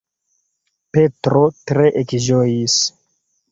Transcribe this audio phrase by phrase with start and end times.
[0.97, 1.43] Petro
[1.73, 2.81] tre ekĝojis!